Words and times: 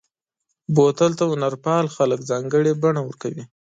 بوتل 0.75 1.11
ته 1.19 1.23
هنرپال 1.31 1.85
خلک 1.95 2.19
ځانګړې 2.29 2.71
بڼه 2.81 3.01
ورکوي. 3.05 3.43